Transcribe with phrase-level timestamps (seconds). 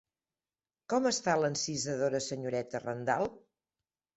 [0.93, 3.31] Com està l'encisadora senyoreta Randal?